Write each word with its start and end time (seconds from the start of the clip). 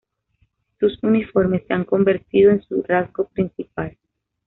Sus 0.79 0.97
uniformes 1.03 1.61
se 1.67 1.75
han 1.75 1.83
convertido 1.83 2.49
en 2.49 2.63
su 2.63 2.81
rasgo 2.81 3.27
principal. 3.27 3.99